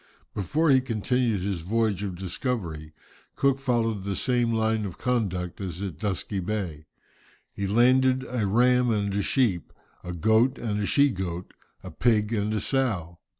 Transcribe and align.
Before 0.33 0.71
he 0.71 0.81
continued 0.81 1.41
his 1.41 1.59
voyage 1.61 2.01
of 2.01 2.15
discovery, 2.15 2.91
Cook 3.35 3.59
followed 3.59 4.03
the 4.03 4.15
same 4.15 4.51
line 4.51 4.83
of 4.83 4.97
conduct 4.97 5.61
as 5.61 5.79
at 5.79 5.99
Dusky 5.99 6.39
Bay. 6.39 6.87
He 7.53 7.67
landed 7.67 8.25
a 8.27 8.47
ram 8.47 8.89
and 8.89 9.13
a 9.13 9.21
sheep, 9.21 9.71
a 10.03 10.11
goat 10.13 10.57
and 10.57 10.81
a 10.81 10.87
she 10.87 11.11
goat, 11.11 11.53
a 11.83 11.91
pig 11.91 12.33
and 12.33 12.51
a 12.51 12.59
sow. 12.61 13.19